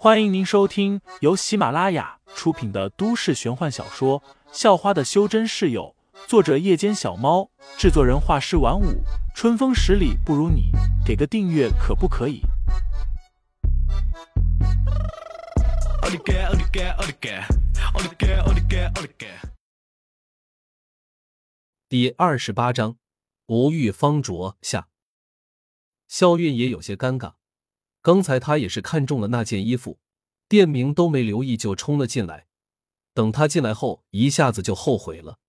[0.00, 4.20] 欢迎您收听由喜马拉雅出品的都市玄幻小说
[4.52, 5.92] 《校花的修真室友》，
[6.28, 9.02] 作者：夜间小猫，制作人：画师晚舞，
[9.34, 10.70] 春风十里不如你，
[11.04, 12.42] 给个订阅可不可以？
[21.88, 22.96] 第二十八章，
[23.46, 24.86] 无欲方卓下。
[26.06, 27.32] 肖韵也有些尴尬。
[28.08, 29.98] 刚才他也是看中了那件衣服，
[30.48, 32.46] 店名都没留意就冲了进来。
[33.12, 35.40] 等他进来后，一下子就后悔了。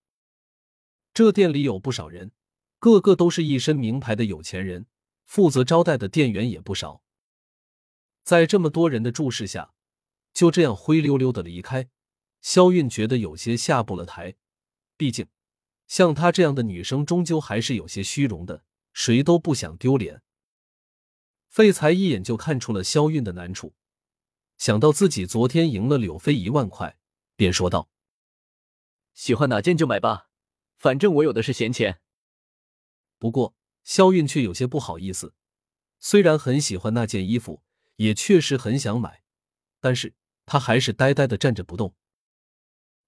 [1.14, 2.34] 这店里有不少人，
[2.78, 4.88] 个个都是一身名牌的有钱人，
[5.24, 7.02] 负责招待的店员也不少。
[8.26, 9.72] 在这么多人的注视下，
[10.34, 11.88] 就这样灰溜溜的离开，
[12.42, 14.36] 肖韵觉得有些下不了台。
[14.98, 15.28] 毕竟，
[15.88, 20.22] 像她这样的女生，终究还是有些虚荣的，谁都不想丢脸。
[21.50, 23.74] 废材一眼就看出了肖韵的难处，
[24.58, 26.98] 想到自己昨天赢了柳飞一万块，
[27.36, 27.90] 便说道
[29.14, 30.30] ：“喜欢哪件就买吧，
[30.78, 32.02] 反正我有的是闲钱。”
[33.18, 35.34] 不过肖韵却有些不好意思，
[35.98, 37.64] 虽然很喜欢那件衣服，
[37.96, 39.24] 也确实很想买，
[39.82, 40.14] 但是
[40.46, 41.96] 他还是呆呆的站着不动。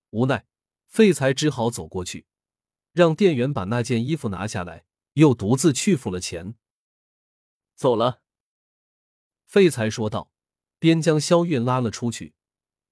[0.10, 0.48] 无奈，
[0.88, 2.26] 废材只好走过去，
[2.92, 6.56] 让店员把那件衣服拿下来，又独自去付了钱，
[7.76, 8.24] 走了。
[9.52, 10.32] 废材说道，
[10.80, 12.34] 边将萧韵拉了出去，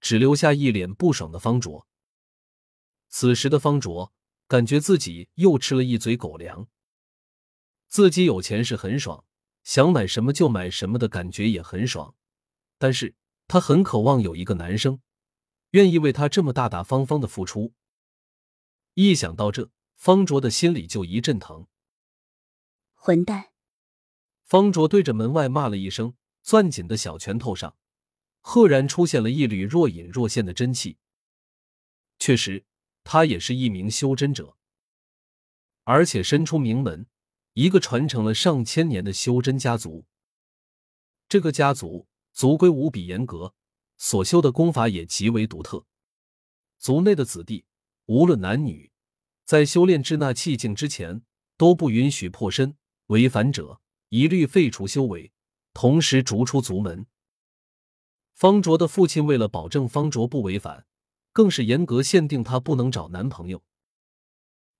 [0.02, 1.88] 只留下一脸不爽的方卓。
[3.08, 4.12] 此时的方卓
[4.46, 6.68] 感觉自己又吃了一嘴狗粮。
[7.88, 9.24] 自己有钱是很爽，
[9.64, 12.14] 想买什么就买什么的感觉也很爽，
[12.78, 13.16] 但是
[13.48, 15.00] 他很渴望有一个男生
[15.70, 17.74] 愿意为他这么大大方方的付出。
[18.96, 21.68] 一想到这，方卓的心里就一阵疼。
[22.96, 23.54] 混蛋！
[24.44, 26.16] 方卓对着门外骂了一声。
[26.42, 27.76] 攥紧的小拳头上，
[28.42, 30.98] 赫然出现了一缕若隐若现的真气。
[32.18, 32.66] 确实，
[33.04, 34.58] 他也是一名修真者，
[35.84, 37.08] 而且身出名门，
[37.54, 40.06] 一个传承了上千年的修真家族。
[41.28, 43.54] 这个家族族规无比严格，
[43.98, 45.86] 所修的功法也极为独特。
[46.78, 47.66] 族内的子弟，
[48.06, 48.92] 无论男女，
[49.46, 51.22] 在修炼至那气境之前，
[51.58, 52.78] 都不允许破身，
[53.08, 55.32] 违反者一律废除修为。
[55.82, 57.06] 同时逐出族门。
[58.34, 60.86] 方卓的父亲为了保证方卓不违反，
[61.32, 63.64] 更是严格限定他不能找男朋友。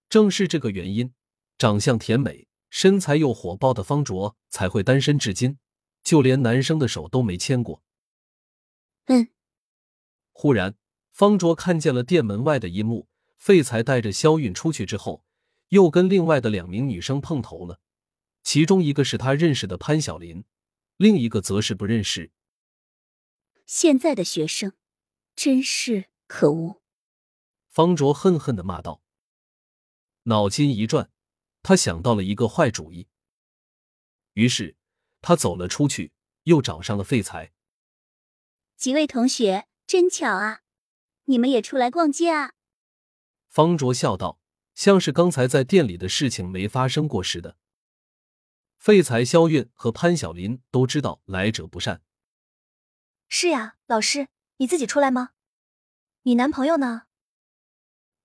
[0.10, 1.14] 正是这个原因，
[1.58, 5.58] 长相甜美、身材又火爆的方卓才会单身至今，
[6.04, 7.82] 就连男生的手都没牵过。
[9.06, 9.30] 嗯。
[10.34, 10.76] 忽然，
[11.14, 13.08] 方卓看见了店门外的一幕：
[13.38, 15.24] 废材带着肖韵出去之后，
[15.70, 17.80] 又跟另外的两名女生碰头了，
[18.44, 20.44] 其中一个是他认识的潘晓林。
[21.00, 22.30] 另一个则是不认识。
[23.66, 24.74] 现在的学生
[25.34, 26.82] 真是可恶！
[27.70, 29.02] 方卓恨恨的骂道。
[30.24, 31.10] 脑筋一转，
[31.64, 33.08] 他想到了一个坏主意。
[34.34, 34.76] 于是
[35.22, 36.12] 他走了出去，
[36.44, 37.54] 又找上了废材。
[38.76, 40.64] 几位同学，真巧啊！
[41.26, 42.56] 你们也出来逛街啊？
[43.48, 44.42] 方卓笑道，
[44.76, 47.56] 像是刚才在店里的事情没发生过似的。
[48.80, 52.02] 废材肖韵和潘晓林都知道来者不善。
[53.28, 55.32] 是呀，老师，你自己出来吗？
[56.24, 57.04] 你男朋友呢？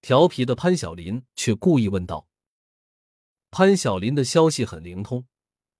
[0.01, 2.29] 调皮的潘晓林却故意问道。
[3.51, 5.27] 潘晓林的消息很灵通，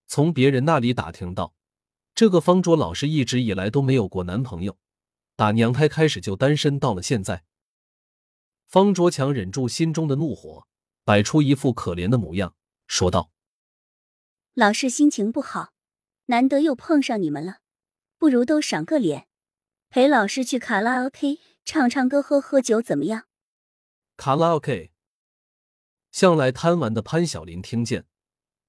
[0.09, 1.55] 从别人那里打听到，
[2.13, 4.77] 这个方卓老师一直以来都没有过男朋友，
[5.37, 7.45] 打娘胎开始就单身到了现在。
[8.67, 10.67] 方卓强忍住心中的怒火，
[11.05, 12.57] 摆出一副可怜的模样，
[12.89, 13.31] 说道。
[14.55, 15.73] 老师心情不好，
[16.27, 17.59] 难得又碰上你们了，
[18.19, 19.27] 不如都赏个脸，
[19.91, 23.27] 陪老师去卡拉 OK 唱唱歌、喝喝酒，怎么样？
[24.17, 24.93] 卡拉 OK。
[26.13, 28.07] 向来贪玩的潘晓林听见，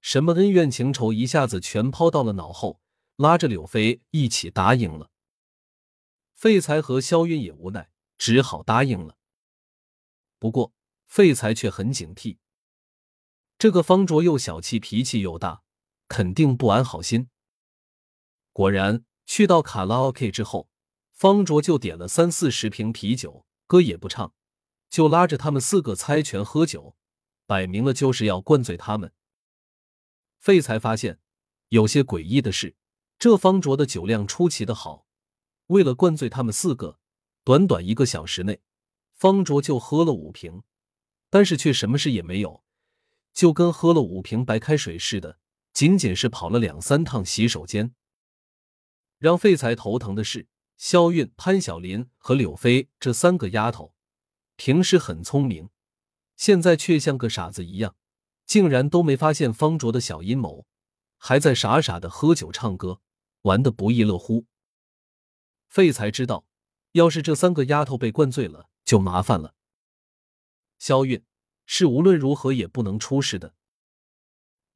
[0.00, 2.80] 什么恩怨情仇一下子全抛到了脑后，
[3.14, 5.12] 拉着柳飞一起答应了。
[6.34, 9.16] 废材和肖韵也无奈，只好答应了。
[10.40, 10.74] 不过
[11.06, 12.38] 废材却很警惕，
[13.56, 15.62] 这个方卓又小气，脾气又大。
[16.08, 17.28] 肯定不安好心。
[18.52, 20.68] 果然，去到卡拉 OK 之后，
[21.12, 24.32] 方卓就点了三四十瓶啤酒，歌也不唱，
[24.88, 26.96] 就拉着他们四个猜拳喝酒，
[27.46, 29.12] 摆明了就是要灌醉他们。
[30.38, 31.18] 废才发现
[31.68, 32.76] 有些诡异的是，
[33.18, 35.06] 这方卓的酒量出奇的好，
[35.66, 36.98] 为了灌醉他们四个，
[37.42, 38.62] 短短一个小时内，
[39.12, 40.62] 方卓就喝了五瓶，
[41.28, 42.62] 但是却什么事也没有，
[43.32, 45.40] 就跟喝了五瓶白开水似的。
[45.76, 47.94] 仅仅是跑了两三趟洗手间，
[49.18, 53.92] 让废材头疼的是，肖韵、潘晓林和柳飞这三个丫头，
[54.56, 55.68] 平时很聪明，
[56.34, 57.94] 现在却像个傻子一样，
[58.46, 60.64] 竟然都没发现方卓的小阴谋，
[61.18, 63.02] 还在傻傻的喝酒唱歌，
[63.42, 64.46] 玩的不亦乐乎。
[65.68, 66.46] 废材知道，
[66.92, 69.54] 要是这三个丫头被灌醉了，就麻烦了。
[70.78, 71.22] 肖韵
[71.66, 73.52] 是无论如何也不能出事的。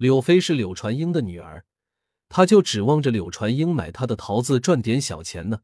[0.00, 1.66] 柳飞是柳传英的女儿，
[2.30, 5.60] 他就指望着柳传英买他的桃子赚点小钱呢。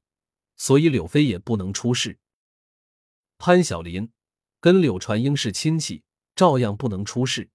[0.56, 2.18] 所以柳飞也不能出事。
[3.38, 4.12] 潘晓林
[4.60, 6.02] 跟柳传英是亲戚，
[6.34, 7.48] 照样不能出事。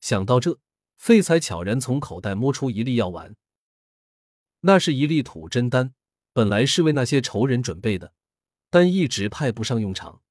[0.00, 0.58] 想到这，
[0.96, 3.36] 废材悄然从口袋摸出一粒药丸，
[4.60, 5.92] 那是一粒土真丹，
[6.32, 8.14] 本来是为那些仇人准备的，
[8.70, 10.22] 但一直派不上用场。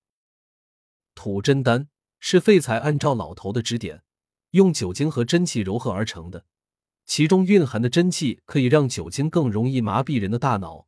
[1.13, 1.89] 土真丹
[2.19, 4.01] 是废材按照老头的指点，
[4.57, 6.43] 用酒精和真气柔合而成的，
[7.05, 10.87] 其中蕴含的真气可以让酒精更容易麻痹人的大脑。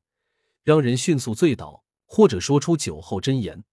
[0.63, 3.63] 让人迅速醉倒，或者说出酒后真言。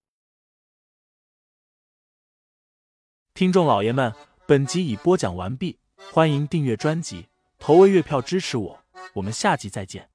[3.33, 4.13] 听众老爷们，
[4.47, 5.79] 本集已播讲完毕，
[6.13, 7.29] 欢迎订阅专辑，
[7.59, 8.85] 投喂月票支持我，
[9.15, 10.11] 我们下集再见。